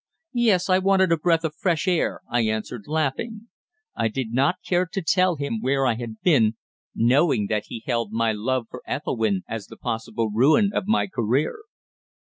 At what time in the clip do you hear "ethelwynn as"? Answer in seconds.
8.87-9.67